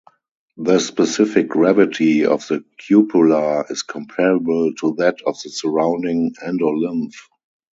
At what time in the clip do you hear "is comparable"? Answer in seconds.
3.69-4.73